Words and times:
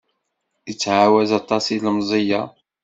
Ittɛawaz 0.71 1.31
aṭas 1.39 1.65
yilemẓi-a. 1.69 2.41